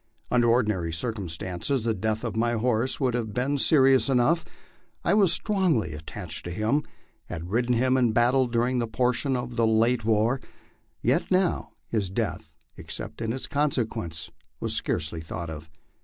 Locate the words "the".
1.83-1.93, 9.57-9.67